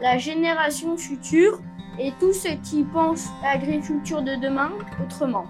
[0.00, 1.60] la génération future
[1.98, 4.70] et tous ceux qui pensent l'agriculture de demain
[5.02, 5.46] autrement.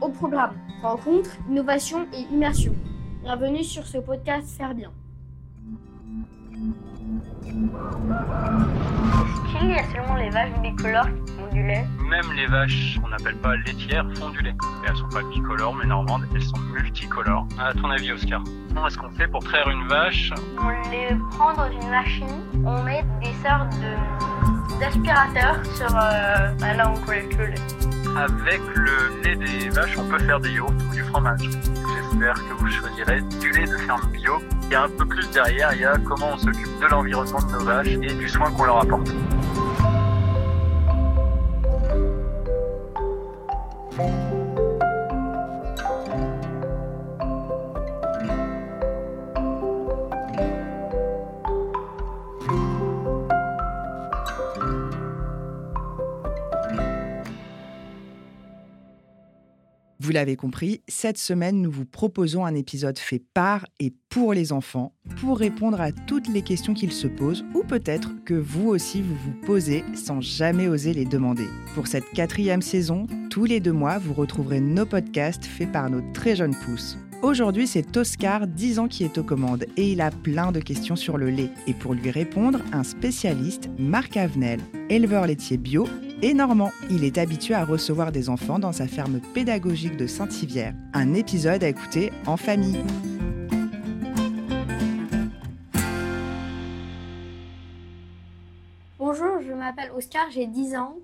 [0.00, 2.74] Au programme, rencontres, innovation et immersion.
[3.22, 4.92] Bienvenue sur ce podcast Faire bien.
[9.58, 13.08] Qu'il y a seulement les vaches bicolores qui font du lait Même les vaches qu'on
[13.08, 14.50] n'appelle pas laitières font du lait.
[14.84, 17.46] Et elles sont pas bicolores mais normandes, elles sont multicolores.
[17.58, 21.52] À ton avis, Oscar, comment est-ce qu'on fait pour traire une vache On les prend
[21.54, 27.36] dans une machine, on met des sortes de- d'aspirateurs sur euh, bah, là on collecte
[27.36, 27.54] le lait.
[28.16, 31.42] Avec le lait des vaches, on peut faire des yaourts ou du fromage.
[31.42, 34.38] J'espère que vous choisirez du lait de ferme bio.
[34.64, 37.38] Il y a un peu plus derrière, il y a comment on s'occupe de l'environnement
[37.40, 39.08] de nos vaches et du soin qu'on leur apporte.
[43.98, 44.27] Bye.
[60.08, 64.52] Vous l'avez compris, cette semaine, nous vous proposons un épisode fait par et pour les
[64.52, 69.02] enfants, pour répondre à toutes les questions qu'ils se posent, ou peut-être que vous aussi
[69.02, 71.46] vous vous posez sans jamais oser les demander.
[71.74, 76.00] Pour cette quatrième saison, tous les deux mois, vous retrouverez nos podcasts faits par nos
[76.14, 76.96] très jeunes pousses.
[77.20, 80.96] Aujourd'hui, c'est Oscar, 10 ans, qui est aux commandes et il a plein de questions
[80.96, 81.50] sur le lait.
[81.66, 85.86] Et pour lui répondre, un spécialiste, Marc Avenel, éleveur laitier bio
[86.22, 86.72] et normand.
[86.90, 90.74] Il est habitué à recevoir des enfants dans sa ferme pédagogique de Saint-Hivière.
[90.94, 92.82] Un épisode à écouter en famille.
[98.98, 100.96] Bonjour, je m'appelle Oscar, j'ai 10 ans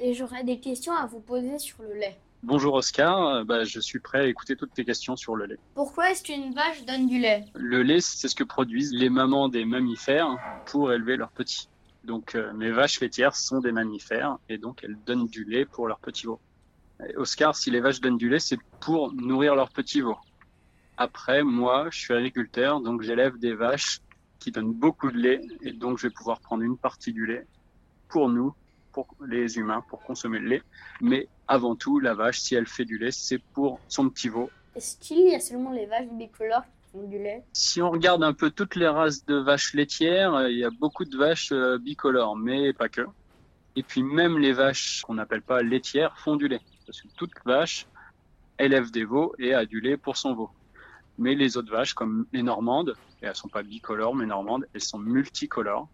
[0.00, 2.16] et j'aurais des questions à vous poser sur le lait.
[2.42, 5.58] Bonjour Oscar, Euh, bah, je suis prêt à écouter toutes tes questions sur le lait.
[5.74, 7.44] Pourquoi est-ce qu'une vache donne du lait?
[7.54, 10.36] Le lait, c'est ce que produisent les mamans des mammifères
[10.66, 11.68] pour élever leurs petits.
[12.06, 15.88] Donc euh, mes vaches laitières sont des mammifères et donc elles donnent du lait pour
[15.88, 16.40] leurs petits veaux.
[17.16, 20.16] Oscar, si les vaches donnent du lait, c'est pour nourrir leurs petits veaux.
[20.96, 24.00] Après, moi, je suis agriculteur, donc j'élève des vaches
[24.38, 27.44] qui donnent beaucoup de lait et donc je vais pouvoir prendre une partie du lait
[28.08, 28.54] pour nous,
[28.92, 30.62] pour les humains, pour consommer le lait.
[31.00, 34.48] Mais avant tout, la vache, si elle fait du lait, c'est pour son petit veau
[34.74, 36.64] Est-ce qu'il y a seulement les vaches bicolores
[37.52, 40.70] si on regarde un peu toutes les races de vaches laitières, euh, il y a
[40.70, 43.02] beaucoup de vaches euh, bicolores, mais pas que.
[43.76, 46.60] Et puis même les vaches qu'on n'appelle pas laitières font du lait.
[46.86, 47.86] Parce que toute vache
[48.58, 50.50] élève des veaux et a du lait pour son veau.
[51.18, 54.82] Mais les autres vaches, comme les normandes, et elles sont pas bicolores, mais normandes, elles
[54.82, 55.88] sont multicolores.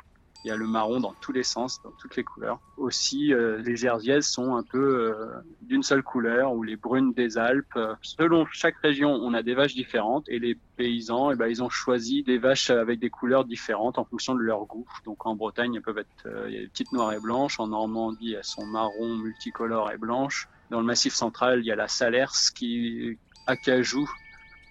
[0.44, 2.60] Il y a le marron dans tous les sens, dans toutes les couleurs.
[2.76, 5.14] Aussi, euh, les jersiaises sont un peu euh,
[5.62, 7.78] d'une seule couleur, ou les brunes des Alpes.
[8.02, 11.68] Selon chaque région, on a des vaches différentes, et les paysans, eh ben, ils ont
[11.68, 14.88] choisi des vaches avec des couleurs différentes en fonction de leur goût.
[15.04, 17.60] Donc en Bretagne, elles peuvent être, euh, il y a des petites noires et blanches.
[17.60, 20.48] En Normandie, elles sont marron, multicolores et blanches.
[20.70, 24.10] Dans le Massif central, il y a la Salers qui acajou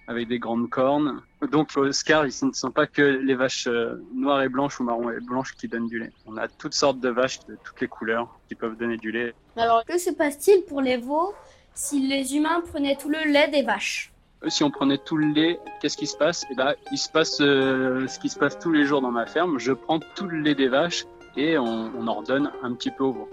[0.08, 1.22] avec des grandes cornes.
[1.50, 5.10] Donc Oscar, ce ne sont pas que les vaches euh, noires et blanches ou marron
[5.10, 6.12] et blanches qui donnent du lait.
[6.26, 9.34] On a toutes sortes de vaches de toutes les couleurs qui peuvent donner du lait.
[9.56, 11.32] Alors, que se passe-t-il pour les veaux
[11.74, 14.12] si les humains prenaient tout le lait des vaches?
[14.44, 16.44] Euh, Si on prenait tout le lait, qu'est-ce qui se passe?
[16.50, 19.26] Eh ben, il se passe euh, ce qui se passe tous les jours dans ma
[19.26, 19.58] ferme.
[19.58, 21.04] Je prends tout le lait des vaches
[21.36, 23.30] et on, on en redonne un petit peu aux veaux.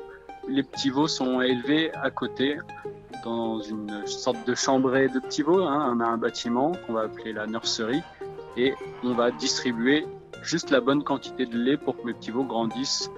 [0.47, 2.57] Les petits veaux sont élevés à côté
[3.23, 5.63] dans une sorte de chambrée de petits veaux.
[5.63, 5.93] hein.
[5.95, 8.01] On a un bâtiment qu'on va appeler la nurserie
[8.57, 10.05] et on va distribuer
[10.41, 13.09] juste la bonne quantité de lait pour que mes petits veaux grandissent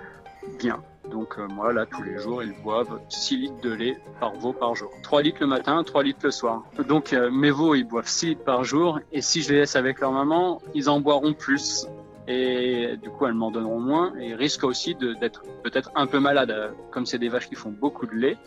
[0.60, 0.82] bien.
[1.10, 4.54] Donc euh, moi là tous les jours ils boivent 6 litres de lait par veau
[4.54, 4.90] par jour.
[5.04, 6.64] 3 litres le matin, 3 litres le soir.
[6.88, 9.76] Donc euh, mes veaux ils boivent 6 litres par jour et si je les laisse
[9.76, 11.86] avec leur maman, ils en boiront plus.
[12.28, 16.74] Et du coup elles m'en donneront moins et risquent aussi d'être peut-être un peu malades.
[16.92, 18.38] Comme c'est des vaches qui font beaucoup de lait,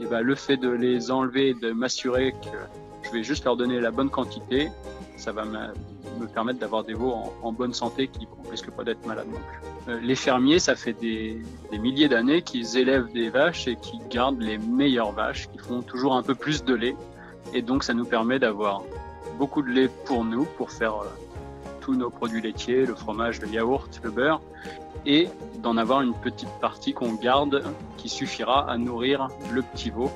[0.00, 2.56] et ben le fait de les enlever de m'assurer que
[3.02, 4.70] je vais juste leur donner la bonne quantité,
[5.16, 5.58] ça va me,
[6.20, 9.38] me permettre d'avoir des veaux en, bonne santé qui ne risquent pas d'être malades non
[9.38, 9.92] plus.
[9.92, 14.40] Euh, les fermiers, ça fait des, milliers d'années qu'ils élèvent des vaches et qui gardent
[14.40, 16.96] les meilleures vaches, qui font toujours un peu plus de lait.
[17.54, 18.82] Et donc, ça nous permet d'avoir
[19.38, 21.06] beaucoup de lait pour nous, pour faire euh,
[21.80, 24.40] tous nos produits laitiers, le fromage, le yaourt, le beurre,
[25.06, 25.28] et
[25.62, 27.64] d'en avoir une petite partie qu'on garde
[27.96, 30.10] qui suffira à nourrir le petit veau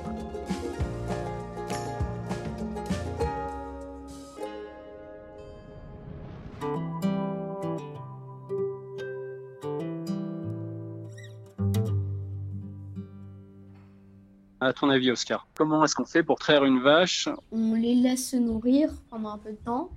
[14.65, 17.29] À ton avis, Oscar, comment est-ce qu'on fait pour traire une vache?
[17.51, 19.91] On les laisse se nourrir pendant un peu de temps.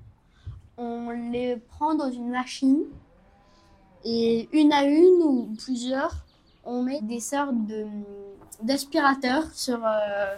[0.79, 2.85] On les prend dans une machine
[4.05, 6.15] et une à une ou plusieurs,
[6.65, 7.55] on met des sortes
[8.63, 10.37] d'aspirateurs sur euh,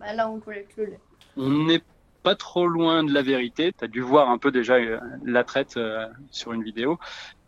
[0.00, 1.00] bah, là on collecte le lait.
[1.36, 1.82] On n'est
[2.22, 3.72] pas trop loin de la vérité.
[3.72, 6.98] Tu as dû voir un peu déjà euh, la traite euh, sur une vidéo.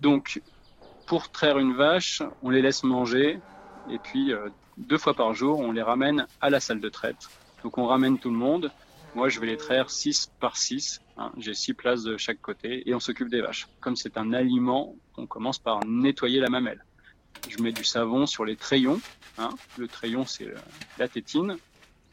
[0.00, 0.40] Donc,
[1.06, 3.40] pour traire une vache, on les laisse manger
[3.90, 4.32] et puis
[4.76, 7.28] deux fois par jour, on les ramène à la salle de traite.
[7.62, 8.70] Donc on ramène tout le monde.
[9.18, 11.00] Moi, je vais les traire 6 par 6.
[11.16, 11.32] Hein.
[11.38, 13.66] J'ai 6 places de chaque côté et on s'occupe des vaches.
[13.80, 16.84] Comme c'est un aliment, on commence par nettoyer la mamelle.
[17.48, 19.00] Je mets du savon sur les trayons.
[19.36, 19.50] Hein.
[19.76, 20.46] Le trayon, c'est
[21.00, 21.56] la tétine.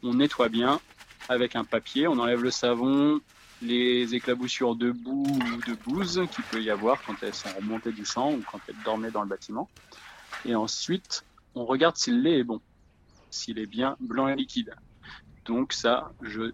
[0.02, 0.82] On nettoie bien
[1.30, 2.08] avec un papier.
[2.08, 3.22] On enlève le savon,
[3.62, 7.92] les éclaboussures de boue ou de bouse qu'il peut y avoir quand elles sont remontées
[7.92, 9.70] du sang ou quand elles dormaient dans le bâtiment.
[10.44, 11.24] Et ensuite,
[11.54, 12.62] on regarde si le lait est bon,
[13.30, 14.74] s'il est bien blanc et liquide.
[15.46, 16.52] Donc ça, je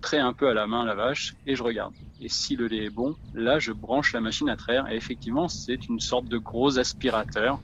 [0.00, 1.94] trais un peu à la main la vache et je regarde.
[2.20, 5.48] Et si le lait est bon, là, je branche la machine à traire et effectivement,
[5.48, 7.60] c'est une sorte de gros aspirateur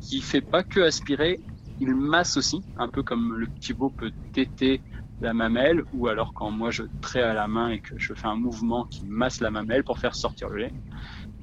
[0.00, 1.40] qui fait pas que aspirer,
[1.80, 4.80] il masse aussi, un peu comme le petit veau peut téter
[5.20, 8.26] la mamelle ou alors quand moi je trais à la main et que je fais
[8.26, 10.72] un mouvement qui masse la mamelle pour faire sortir le lait.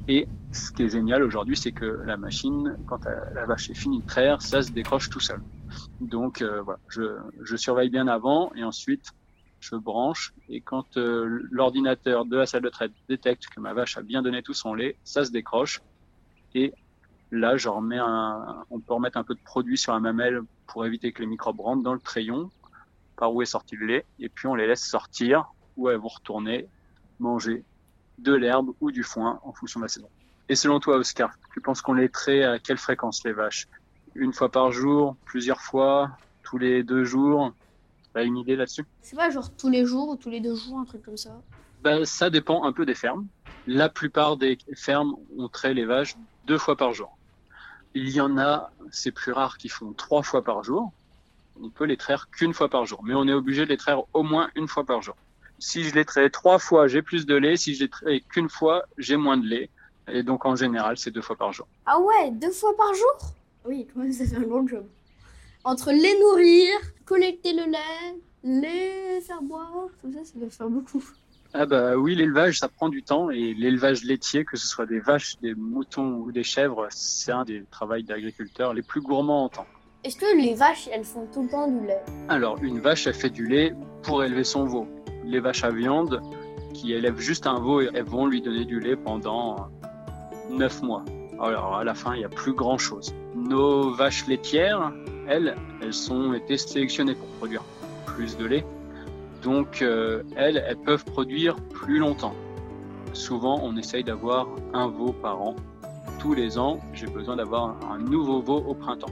[0.07, 4.01] Et ce qui est génial aujourd'hui, c'est que la machine, quand la vache est finie
[4.01, 5.41] de traire, ça se décroche tout seul.
[5.99, 9.11] Donc euh, voilà, je, je, surveille bien avant et ensuite
[9.59, 10.33] je branche.
[10.49, 14.21] Et quand euh, l'ordinateur de la salle de traite détecte que ma vache a bien
[14.21, 15.81] donné tout son lait, ça se décroche.
[16.55, 16.73] Et
[17.31, 21.21] là, un, on peut remettre un peu de produit sur la mamelle pour éviter que
[21.21, 22.49] les microbes rentrent dans le crayon
[23.15, 24.05] par où est sorti le lait.
[24.19, 25.45] Et puis on les laisse sortir
[25.75, 26.67] où elles vont retourner
[27.19, 27.63] manger
[28.19, 30.09] de l'herbe ou du foin en fonction de la saison.
[30.49, 33.67] Et selon toi, Oscar, tu penses qu'on les traite à quelle fréquence les vaches?
[34.15, 36.11] Une fois par jour, plusieurs fois,
[36.43, 37.53] tous les deux jours?
[38.17, 38.83] T'as une idée là-dessus?
[39.03, 41.39] C'est pas genre tous les jours ou tous les deux jours, un truc comme ça
[41.83, 43.27] ben, Ça dépend un peu des fermes.
[43.67, 46.15] La plupart des fermes, on traite les vaches
[46.47, 47.15] deux fois par jour.
[47.93, 50.91] Il y en a, c'est plus rare, qui font trois fois par jour.
[51.61, 54.01] On peut les traire qu'une fois par jour, mais on est obligé de les traire
[54.15, 55.15] au moins une fois par jour.
[55.59, 57.55] Si je les traite trois fois, j'ai plus de lait.
[57.55, 59.69] Si je les traite qu'une fois, j'ai moins de lait.
[60.07, 61.67] Et donc, en général, c'est deux fois par jour.
[61.85, 63.35] Ah ouais, deux fois par jour?
[63.63, 64.87] Oui, quand même, ça fait un long job.
[65.63, 66.69] Entre les nourrir,
[67.05, 71.03] collecter le lait, les faire boire, tout ça, ça doit faire beaucoup.
[71.53, 73.29] Ah bah oui, l'élevage, ça prend du temps.
[73.29, 77.45] Et l'élevage laitier, que ce soit des vaches, des moutons ou des chèvres, c'est un
[77.45, 79.67] des travaux d'agriculteurs les plus gourmands en temps.
[80.03, 82.03] Est-ce que les vaches, elles font tout le temps du lait?
[82.29, 83.73] Alors, une vache, elle fait du lait
[84.03, 84.87] pour élever son veau
[85.27, 86.21] les vaches à viande
[86.73, 89.69] qui élèvent juste un veau elles vont lui donner du lait pendant
[90.49, 91.03] 9 mois.
[91.39, 93.13] Alors à la fin, il n'y a plus grand chose.
[93.35, 94.93] Nos vaches laitières,
[95.27, 97.63] elles, elles ont été sélectionnées pour produire
[98.05, 98.65] plus de lait.
[99.43, 102.35] Donc euh, elles, elles peuvent produire plus longtemps.
[103.13, 105.55] Souvent, on essaye d'avoir un veau par an.
[106.19, 109.11] Tous les ans, j'ai besoin d'avoir un nouveau veau au printemps.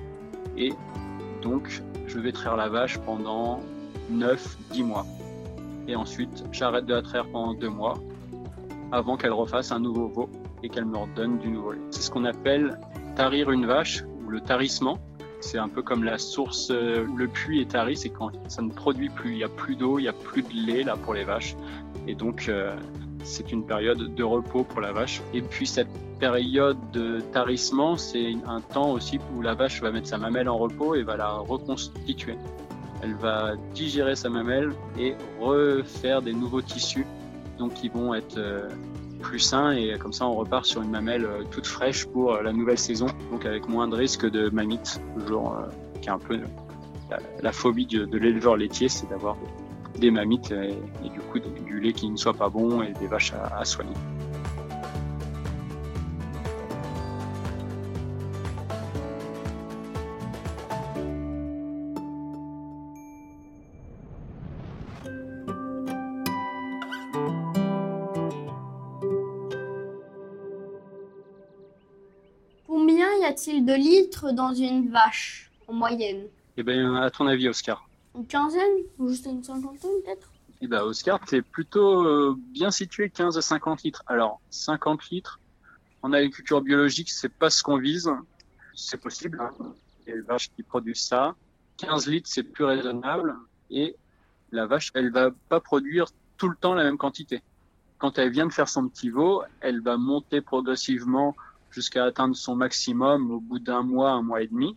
[0.58, 0.74] Et
[1.42, 3.60] donc, je vais traire la vache pendant
[4.12, 5.06] 9-10 mois
[5.88, 7.96] et ensuite j'arrête de la traire pendant deux mois
[8.92, 10.30] avant qu'elle refasse un nouveau veau
[10.64, 11.82] et qu'elle me redonne du nouveau lait.
[11.92, 12.80] C'est ce qu'on appelle
[13.16, 14.98] tarir une vache ou le tarissement.
[15.46, 18.72] C'est un peu comme la source, euh, le puits est tari, c'est quand ça ne
[18.72, 21.14] produit plus, il n'y a plus d'eau, il n'y a plus de lait là pour
[21.14, 21.56] les vaches.
[22.08, 22.76] Et donc euh,
[23.24, 25.22] c'est une période de repos pour la vache.
[25.36, 30.08] Et puis cette période de tarissement, c'est un temps aussi où la vache va mettre
[30.08, 32.38] sa mamelle en repos et va la reconstituer
[33.06, 37.06] elle va digérer sa mamelle et refaire des nouveaux tissus,
[37.60, 38.68] donc qui vont être euh,
[39.26, 42.44] plus sains et comme ça on repart sur une mamelle euh, toute fraîche pour euh,
[42.44, 45.58] la nouvelle saison, donc avec moins de risque de mamite, toujours
[46.02, 46.40] qui est un peu
[47.42, 49.38] la, phobie de, l'éleveur laitier, c'est d'avoir
[50.00, 53.34] des mamites et, du coup du lait qui ne soit pas bon et des vaches
[53.34, 53.94] à soigner.
[74.16, 78.62] Litres dans une vache, en moyenne Eh bien, à ton avis, Oscar Une quinzaine
[78.98, 80.32] Ou juste une cinquantaine, peut-être?
[80.62, 84.04] Et ben Oscar, c'est plutôt euh, bien situé 15 à 50 litres.
[84.08, 85.40] Alors 50 litres
[86.02, 88.10] en agriculture biologique, c'est pas ce qu'on vise.
[88.74, 89.42] C'est possible.
[89.42, 89.52] Hein.
[90.06, 91.36] Il y a des vaches qui produisent ça.
[91.78, 93.36] 15 litres, c'est plus raisonnable.
[93.70, 93.98] Et
[94.52, 96.06] la vache, elle va pas produire
[96.38, 97.42] tout le temps la même quantité.
[97.98, 101.36] Quand elle vient de faire son petit veau, elle va monter progressivement
[101.76, 104.76] jusqu'à atteindre son maximum au bout d'un mois, un mois et demi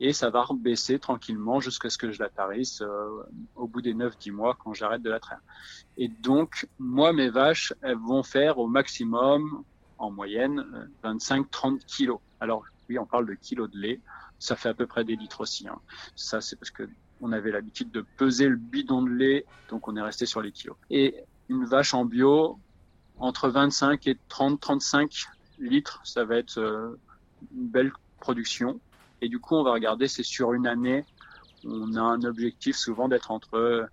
[0.00, 3.22] et ça va baisser tranquillement jusqu'à ce que je la tarisse euh,
[3.56, 5.40] au bout des 9-10 mois quand j'arrête de la traire.
[5.96, 9.64] Et donc, moi, mes vaches, elles vont faire au maximum,
[9.98, 10.64] en moyenne,
[11.02, 12.20] 25-30 euh, kilos.
[12.40, 14.00] Alors, oui, on parle de kilos de lait.
[14.38, 15.66] Ça fait à peu près des litres aussi.
[15.66, 15.80] Hein.
[16.14, 16.88] Ça, c'est parce que
[17.20, 20.52] on avait l'habitude de peser le bidon de lait, donc on est resté sur les
[20.52, 20.76] kilos.
[20.88, 21.16] Et
[21.48, 22.56] une vache en bio,
[23.18, 25.26] entre 25 et 30, 35
[25.58, 26.98] litres, ça va être euh,
[27.54, 28.80] une belle production.
[29.20, 31.04] Et du coup, on va regarder, c'est sur une année,
[31.64, 33.88] on a un objectif souvent d'être entre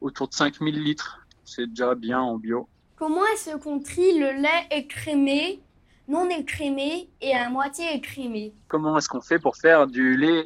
[0.00, 1.26] autour de 5000 litres.
[1.44, 2.68] C'est déjà bien en bio.
[2.96, 5.60] Comment est-ce qu'on trie le lait écrémé,
[6.08, 8.54] non écrémé et à moitié écrémé?
[8.68, 10.44] Comment est-ce qu'on fait pour faire du lait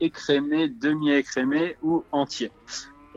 [0.00, 2.52] écrémé, demi-écrémé ou entier?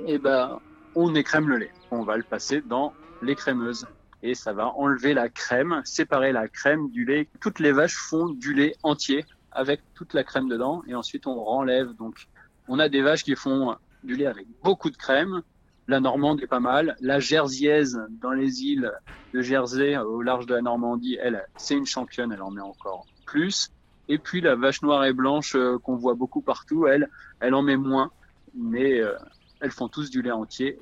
[0.08, 0.60] Eh ben,
[0.96, 1.72] on écrème le lait.
[1.92, 3.86] On va le passer dans l'écrémeuse
[4.24, 7.28] et ça va enlever la crème, séparer la crème du lait.
[7.40, 11.44] Toutes les vaches font du lait entier avec toute la crème dedans et ensuite on
[11.44, 11.94] renlève.
[11.96, 12.28] Donc
[12.68, 15.42] on a des vaches qui font du lait avec beaucoup de crème.
[15.88, 16.96] La Normande est pas mal.
[17.02, 18.92] La Jersiaise dans les îles
[19.34, 23.06] de Jersey au large de la Normandie, elle, c'est une championne, elle en met encore
[23.26, 23.72] plus.
[24.08, 27.10] Et puis la vache noire et blanche euh, qu'on voit beaucoup partout, elle,
[27.40, 28.12] elle en met moins,
[28.54, 29.14] mais euh,
[29.62, 30.78] elles font tous du lait entier.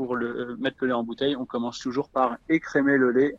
[0.00, 3.36] Pour le, euh, mettre le lait en bouteille, on commence toujours par écrémer le lait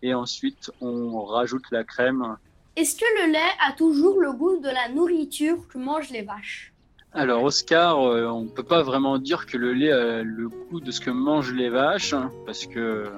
[0.00, 2.38] et ensuite on rajoute la crème.
[2.76, 6.72] Est-ce que le lait a toujours le goût de la nourriture que mangent les vaches?
[7.12, 10.80] Alors Oscar, euh, on ne peut pas vraiment dire que le lait a le goût
[10.80, 12.14] de ce que mangent les vaches
[12.46, 13.10] parce que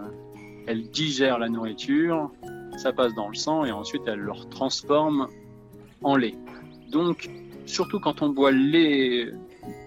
[0.66, 2.32] elles digèrent la nourriture,
[2.76, 5.28] ça passe dans le sang et ensuite elles le transforment
[6.02, 6.34] en lait.
[6.90, 7.30] Donc
[7.66, 9.32] surtout quand on boit le lait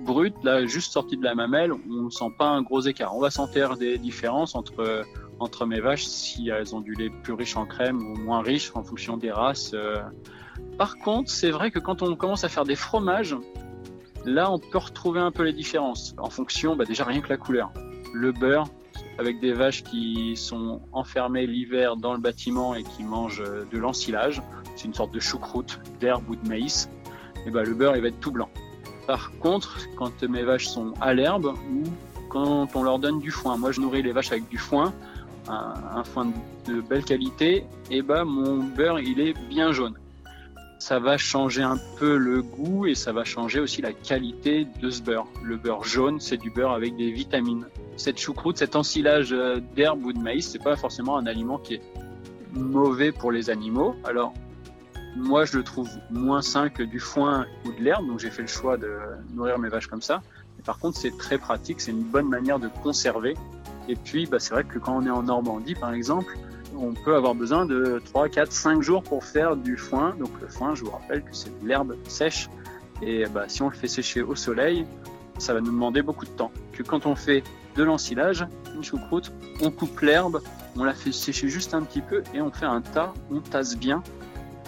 [0.02, 3.16] brut, là juste sorti de la mamelle, on ne sent pas un gros écart.
[3.16, 5.06] On va sentir des différences entre
[5.40, 8.72] entre mes vaches si elles ont du lait plus riche en crème ou moins riche
[8.76, 9.72] en fonction des races.
[9.74, 10.02] Euh.
[10.78, 13.36] Par contre, c'est vrai que quand on commence à faire des fromages,
[14.26, 17.38] là on peut retrouver un peu les différences en fonction, bah déjà rien que la
[17.38, 17.72] couleur.
[18.14, 18.68] Le beurre,
[19.20, 23.78] avec des vaches qui sont enfermées l'hiver dans le bâtiment et qui mangent euh, de
[23.78, 24.42] l'ensilage,
[24.76, 26.90] c'est une sorte de choucroute d'herbe ou de maïs,
[27.46, 28.50] et bah le beurre il va être tout blanc.
[29.08, 31.84] Par contre, quand mes vaches sont à l'herbe ou
[32.30, 34.94] quand on leur donne du foin, moi je nourris les vaches avec du foin,
[35.48, 36.28] un, foin
[36.68, 39.96] de belle qualité, et bah mon beurre il est bien jaune.
[40.80, 44.90] Ça va changer un peu le goût et ça va changer aussi la qualité de
[44.90, 45.26] ce beurre.
[45.42, 47.66] Le beurre jaune, c'est du beurre avec des vitamines.
[47.96, 51.76] Cette choucroute, cet ensilage euh, d'herbe ou de maïs, c'est pas forcément un aliment qui
[51.76, 51.82] est
[52.54, 53.96] mauvais pour les animaux.
[54.04, 54.34] Alors,
[55.18, 58.44] moi, je le trouve moins sain que du foin ou de l'herbe, donc j'ai fait
[58.44, 58.98] le choix de
[59.34, 60.22] nourrir mes vaches comme ça.
[60.66, 63.36] par contre, c'est très pratique, c'est une bonne manière de conserver
[63.88, 66.38] et puis, bah, c'est vrai que quand on est en Normandie, par exemple,
[66.76, 70.16] on peut avoir besoin de 3, 4, 5 jours pour faire du foin.
[70.20, 72.50] Donc le foin, je vous rappelle que c'est de l'herbe sèche.
[73.02, 74.86] Et bah, si on le fait sécher au soleil,
[75.38, 76.52] ça va nous demander beaucoup de temps.
[76.74, 77.44] Que quand on fait
[77.76, 78.46] de l'ensilage,
[78.76, 79.32] une choucroute,
[79.62, 80.42] on coupe l'herbe,
[80.76, 83.78] on la fait sécher juste un petit peu et on fait un tas, on tasse
[83.78, 84.04] bien.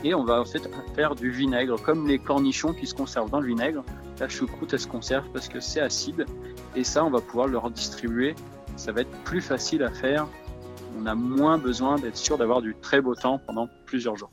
[0.04, 3.42] Et on va en fait faire du vinaigre, comme les cornichons qui se conservent dans
[3.42, 3.84] le vinaigre.
[4.20, 6.26] La choucroute, elle se conserve parce que c'est acide.
[6.76, 8.36] Et ça, on va pouvoir le redistribuer
[8.80, 10.26] ça va être plus facile à faire.
[10.98, 14.32] On a moins besoin d'être sûr d'avoir du très beau temps pendant plusieurs jours.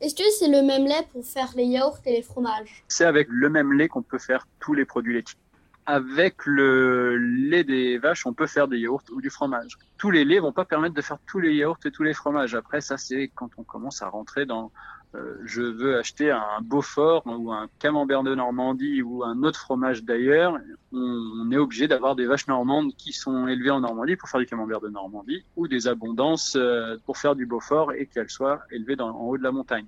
[0.00, 2.84] Est-ce que c'est le même lait pour faire les yaourts et les fromages?
[2.86, 5.38] C'est avec le même lait qu'on peut faire tous les produits laitiers
[5.90, 9.78] avec le lait des vaches, on peut faire des yaourts ou du fromage.
[9.96, 12.54] Tous les laits vont pas permettre de faire tous les yaourts et tous les fromages.
[12.54, 14.70] Après, ça, c'est quand on commence à rentrer dans
[15.14, 20.02] euh, je veux acheter un Beaufort ou un camembert de Normandie ou un autre fromage
[20.04, 20.58] d'ailleurs,
[20.92, 24.46] on, est obligé d'avoir des vaches normandes qui sont élevées en Normandie pour faire du
[24.46, 29.00] camembert de Normandie ou des abondances euh, pour faire du Beaufort et qu'elles soient élevées
[29.00, 29.86] en haut de la montagne.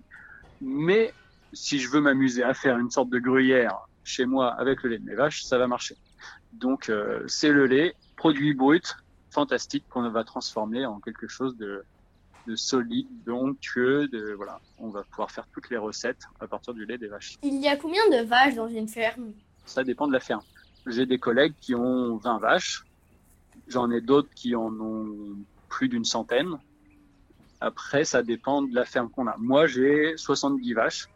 [0.62, 1.12] Mais
[1.52, 4.98] si je veux m'amuser à faire une sorte de gruyère chez moi avec le lait
[4.98, 5.96] de mes vaches, ça va marcher.
[6.54, 8.96] Donc euh, c'est le lait, produit brut,
[9.30, 11.84] fantastique qu'on va transformer en quelque chose de,
[12.47, 16.85] de solide, d'onctueux, de voilà, on va pouvoir faire toutes les recettes à partir du
[16.85, 17.38] lait des vaches.
[17.42, 19.32] Il y a combien de vaches dans une ferme?
[19.66, 20.42] Ça dépend de la ferme.
[20.87, 22.85] J'ai des collègues qui ont 20 vaches,
[23.68, 25.37] j'en ai d'autres qui en ont
[25.68, 26.59] plus d'une centaine.
[27.61, 29.37] Après, ça dépend de la ferme qu'on a.
[29.38, 31.09] Moi, j'ai 70 vaches,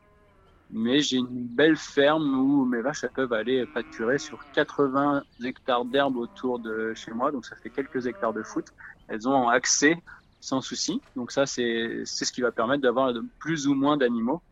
[0.70, 5.84] mais j'ai une belle ferme où mes vaches elles peuvent aller pâturer sur 80 hectares
[5.84, 8.66] d'herbe autour de chez moi, donc ça fait quelques hectares de foot.
[9.08, 9.96] Elles ont accès
[10.44, 14.42] sans souci, donc ça c'est ce qui va permettre d'avoir plus ou moins d'animaux.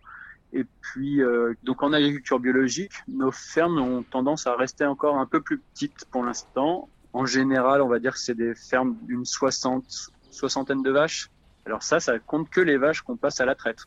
[0.54, 5.26] Et puis, euh, donc en agriculture biologique, nos fermes ont tendance à rester encore un
[5.26, 6.88] peu plus petites pour l'instant.
[7.14, 11.30] En général, on va dire que c'est des fermes d'une soixante, soixantaine de vaches.
[11.64, 13.84] Alors ça, ça compte que les vaches qu'on passe à la traite.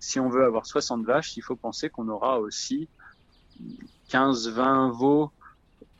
[0.00, 2.88] Si on veut avoir 60 vaches, il faut penser qu'on aura aussi
[4.10, 5.30] 15-20 veaux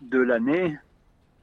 [0.00, 0.76] de l'année,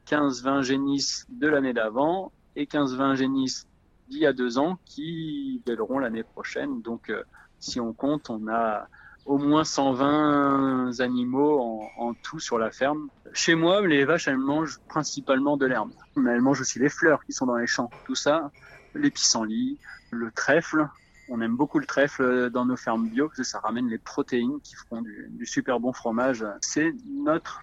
[0.07, 3.68] 15-20 génisses de l'année d'avant et 15-20 génisses
[4.09, 6.81] d'il y a deux ans qui bêleront l'année prochaine.
[6.81, 7.23] Donc, euh,
[7.59, 8.87] si on compte, on a
[9.25, 13.09] au moins 120 animaux en, tout sur la ferme.
[13.33, 15.91] Chez moi, les vaches, elles mangent principalement de l'herbe.
[16.15, 17.89] Mais elles mangent aussi les fleurs qui sont dans les champs.
[18.05, 18.51] Tout ça,
[18.95, 19.77] les pissenlits,
[20.11, 20.87] le trèfle.
[21.29, 24.59] On aime beaucoup le trèfle dans nos fermes bio parce que ça ramène les protéines
[24.61, 26.43] qui font du, du super bon fromage.
[26.61, 27.61] C'est notre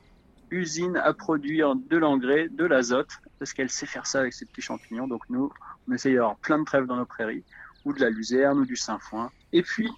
[0.50, 4.62] usine à produire de l'engrais, de l'azote, parce qu'elle sait faire ça avec ses petits
[4.62, 5.08] champignons.
[5.08, 5.50] Donc nous,
[5.88, 7.44] on essaye d'avoir plein de trèfles dans nos prairies,
[7.84, 9.30] ou de la luzerne, ou du sainfoin.
[9.52, 9.90] Et puis,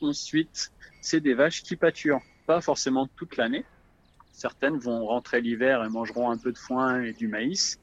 [0.00, 3.64] ensuite, c'est des vaches qui pâturent, pas forcément toute l'année.
[4.32, 7.78] Certaines vont rentrer l'hiver et mangeront un peu de foin et du maïs.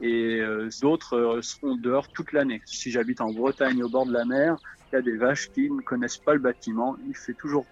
[0.00, 2.62] Et euh, d'autres euh, seront dehors toute l'année.
[2.64, 4.56] Si j'habite en Bretagne au bord de la mer,
[4.90, 6.96] il y a des vaches qui ne connaissent pas le bâtiment.
[7.06, 7.66] Il fait toujours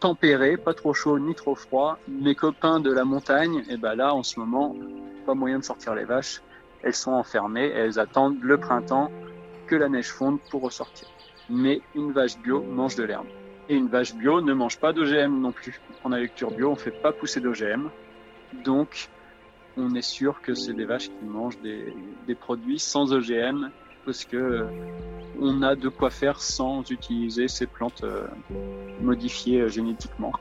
[0.00, 1.98] tempéré, pas trop chaud ni trop froid.
[2.08, 4.74] Mes copains de la montagne, et ben là en ce moment,
[5.24, 6.40] pas moyen de sortir les vaches.
[6.86, 9.10] Elles sont enfermées, elles attendent le printemps
[9.66, 11.08] que la neige fonde pour ressortir.
[11.50, 13.26] Mais une vache bio mange de l'herbe.
[13.68, 15.80] Et une vache bio ne mange pas d'OGM non plus.
[16.04, 17.90] En agriculture bio, on fait pas pousser d'OGM.
[18.64, 19.08] Donc,
[19.76, 21.92] on est sûr que c'est des vaches qui mangent des,
[22.36, 23.70] produits sans OGM
[24.04, 24.66] parce que
[25.40, 28.28] on a de quoi faire sans utiliser ces plantes euh,
[29.00, 30.32] modifiées génétiquement.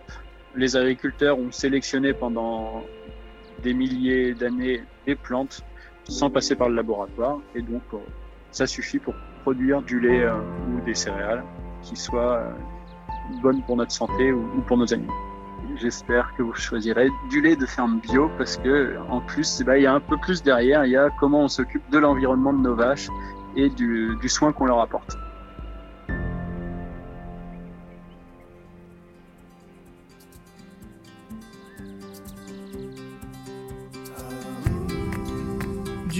[0.55, 2.83] Les agriculteurs ont sélectionné pendant
[3.63, 5.65] des milliers d'années des plantes
[6.07, 7.97] sans passer par le laboratoire et donc euh,
[8.51, 10.35] ça suffit pour produire du lait euh,
[10.69, 11.43] ou des céréales
[11.81, 12.43] qui soient
[13.41, 15.13] bonnes pour notre santé ou pour nos animaux.
[15.75, 19.83] J'espère que vous choisirez du lait de ferme bio parce que en plus, bah, il
[19.83, 20.85] y a un peu plus derrière.
[20.85, 23.09] Il y a comment on s'occupe de l'environnement de nos vaches
[23.55, 25.17] et du soin qu'on leur apporte.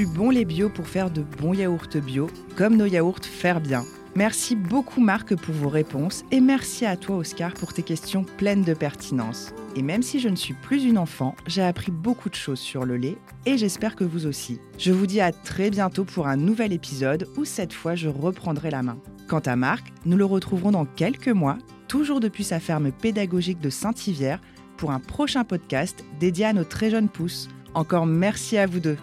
[0.06, 3.84] Bon lait bio pour faire de bons yaourts bio, comme nos yaourts Faire Bien.
[4.16, 8.62] Merci beaucoup Marc pour vos réponses et merci à toi Oscar pour tes questions pleines
[8.62, 9.52] de pertinence.
[9.76, 12.86] Et même si je ne suis plus une enfant, j'ai appris beaucoup de choses sur
[12.86, 14.60] le lait et j'espère que vous aussi.
[14.78, 18.70] Je vous dis à très bientôt pour un nouvel épisode où cette fois je reprendrai
[18.70, 18.98] la main.
[19.28, 23.72] Quant à Marc, nous le retrouverons dans quelques mois, toujours depuis sa ferme pédagogique de
[23.72, 24.40] Saint-Hivière,
[24.78, 27.48] pour un prochain podcast dédié à nos très jeunes pousses.
[27.74, 28.98] Encore merci à vous deux.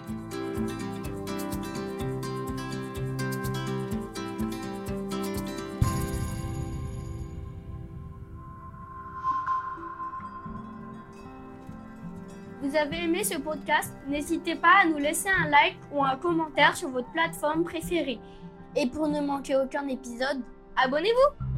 [12.83, 16.89] Avez aimé ce podcast, n'hésitez pas à nous laisser un like ou un commentaire sur
[16.89, 18.19] votre plateforme préférée.
[18.75, 20.41] Et pour ne manquer aucun épisode,
[20.77, 21.52] abonnez-vous